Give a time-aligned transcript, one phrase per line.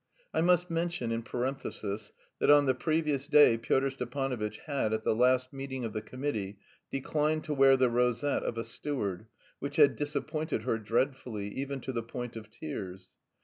[0.33, 5.13] I must mention, in parenthesis, that on the previous day Pyotr Stepanovitch had at the
[5.15, 6.57] last meeting of the committee
[6.89, 9.27] declined to wear the rosette of a steward,
[9.59, 13.09] which had disappointed her dreadfully, even to the point of tears.